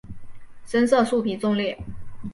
[0.65, 1.77] 深色树皮纵裂。